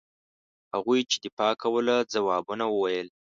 هغوی 0.75 0.99
چې 1.09 1.17
دفاع 1.25 1.53
کوله 1.63 1.95
ځوابونه 2.13 2.65
وویل. 2.69 3.07